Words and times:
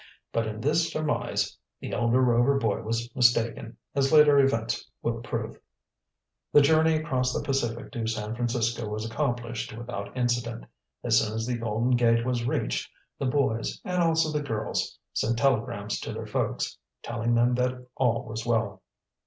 But 0.33 0.47
in 0.47 0.61
this 0.61 0.91
surmise 0.91 1.55
the 1.79 1.93
elder 1.93 2.21
Rover 2.21 2.57
boy 2.57 2.81
was 2.81 3.15
mistaken, 3.15 3.77
as 3.93 4.11
later 4.11 4.39
events 4.39 4.89
will 5.03 5.21
prove. 5.21 5.59
The 6.51 6.61
journey 6.61 6.95
across 6.95 7.31
the 7.31 7.43
Pacific 7.43 7.91
to 7.91 8.07
San 8.07 8.33
Francisco 8.35 8.89
was 8.89 9.05
accomplished 9.05 9.77
without 9.77 10.17
incident. 10.17 10.65
As 11.03 11.19
soon 11.23 11.35
as 11.35 11.45
the 11.45 11.59
Golden 11.59 11.91
Gate 11.91 12.25
was 12.25 12.45
reached 12.47 12.89
the 13.19 13.27
boys, 13.27 13.79
and 13.85 14.01
also 14.01 14.31
the 14.31 14.41
girls, 14.43 14.97
sent 15.13 15.37
telegrams 15.37 15.99
to 15.99 16.11
their 16.13 16.25
folks, 16.25 16.79
telling 17.03 17.35
them 17.35 17.53
that 17.53 17.85
all 17.95 18.23
was 18.25 18.43
well. 18.43 18.81